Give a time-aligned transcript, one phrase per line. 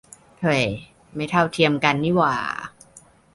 [0.41, 0.63] เฮ่ย
[1.15, 2.35] ไม่เท่าเทียมกันนี่หว่า